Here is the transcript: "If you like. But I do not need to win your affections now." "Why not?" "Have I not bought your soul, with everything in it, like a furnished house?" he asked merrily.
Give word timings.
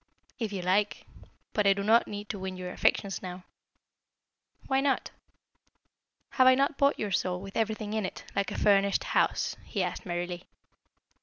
"If 0.39 0.51
you 0.51 0.63
like. 0.63 1.05
But 1.53 1.67
I 1.67 1.73
do 1.73 1.83
not 1.83 2.07
need 2.07 2.27
to 2.29 2.39
win 2.39 2.57
your 2.57 2.71
affections 2.71 3.21
now." 3.21 3.43
"Why 4.65 4.81
not?" 4.81 5.11
"Have 6.31 6.47
I 6.47 6.55
not 6.55 6.79
bought 6.79 6.97
your 6.97 7.11
soul, 7.11 7.39
with 7.39 7.55
everything 7.55 7.93
in 7.93 8.03
it, 8.03 8.23
like 8.35 8.49
a 8.51 8.57
furnished 8.57 9.03
house?" 9.03 9.57
he 9.63 9.83
asked 9.83 10.03
merrily. 10.07 10.45